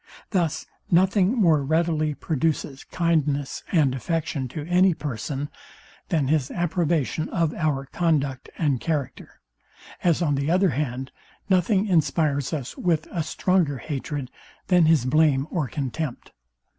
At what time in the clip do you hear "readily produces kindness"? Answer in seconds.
1.63-3.61